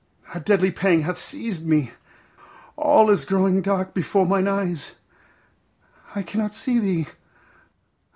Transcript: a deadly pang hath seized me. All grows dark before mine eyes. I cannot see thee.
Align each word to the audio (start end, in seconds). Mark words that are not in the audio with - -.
a 0.33 0.39
deadly 0.39 0.71
pang 0.71 1.01
hath 1.01 1.19
seized 1.19 1.67
me. 1.67 1.91
All 2.75 3.05
grows 3.17 3.61
dark 3.61 3.93
before 3.93 4.25
mine 4.25 4.47
eyes. 4.47 4.95
I 6.15 6.23
cannot 6.23 6.55
see 6.55 6.79
thee. 6.79 7.07